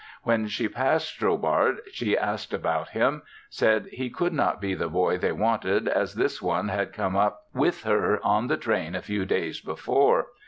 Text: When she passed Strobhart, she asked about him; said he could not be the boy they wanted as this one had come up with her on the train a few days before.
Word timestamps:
When 0.23 0.47
she 0.47 0.67
passed 0.67 1.05
Strobhart, 1.09 1.81
she 1.93 2.17
asked 2.17 2.55
about 2.55 2.89
him; 2.89 3.21
said 3.51 3.85
he 3.91 4.09
could 4.09 4.33
not 4.33 4.59
be 4.59 4.73
the 4.73 4.89
boy 4.89 5.19
they 5.19 5.31
wanted 5.31 5.87
as 5.87 6.15
this 6.15 6.41
one 6.41 6.69
had 6.69 6.91
come 6.91 7.15
up 7.15 7.43
with 7.53 7.83
her 7.83 8.19
on 8.25 8.47
the 8.47 8.57
train 8.57 8.95
a 8.95 9.03
few 9.03 9.25
days 9.27 9.59
before. 9.61 10.29